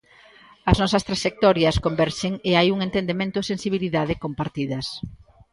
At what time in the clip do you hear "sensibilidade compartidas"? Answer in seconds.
3.51-4.87